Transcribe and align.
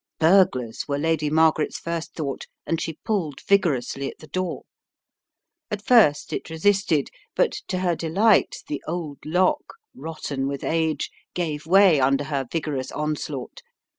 Burglars 0.17 0.87
were 0.87 0.97
Lady 0.97 1.29
Margaret's 1.29 1.77
first 1.77 2.15
thought, 2.15 2.47
and 2.65 2.81
she 2.81 2.97
pulled 3.05 3.39
vigorously 3.41 4.09
at 4.09 4.17
the 4.17 4.25
door. 4.25 4.63
At 5.69 5.85
first 5.85 6.33
it 6.33 6.49
resisted, 6.49 7.11
but 7.35 7.51
to 7.67 7.77
her 7.77 7.95
delight 7.95 8.63
the 8.67 8.81
old 8.87 9.19
lock, 9.25 9.75
rotten 9.93 10.47
with 10.47 10.63
age, 10.63 11.11
gave 11.35 11.67
way 11.67 11.99
under 11.99 12.23
her 12.23 12.47
vigorous 12.51 12.91
onslaught. 12.91 13.61